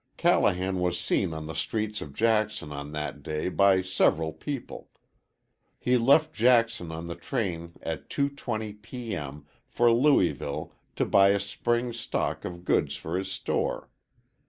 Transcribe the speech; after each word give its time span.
Callahan 0.17 0.79
was 0.79 0.99
seen 0.99 1.31
on 1.31 1.45
the 1.45 1.53
streets 1.53 2.01
of 2.01 2.11
Jackson 2.11 2.71
on 2.71 2.91
that 2.91 3.21
day 3.21 3.49
by 3.49 3.81
several 3.83 4.33
people. 4.33 4.89
He 5.77 5.95
left 5.95 6.33
Jackson 6.33 6.91
on 6.91 7.05
the 7.05 7.13
train 7.13 7.73
at 7.83 8.09
2.20 8.09 8.81
P. 8.81 9.15
M. 9.15 9.45
for 9.67 9.93
Louisville 9.93 10.73
to 10.95 11.05
buy 11.05 11.29
a 11.29 11.39
spring 11.39 11.93
stock 11.93 12.45
of 12.45 12.65
goods 12.65 12.95
for 12.95 13.15
his 13.15 13.31
store. 13.31 13.91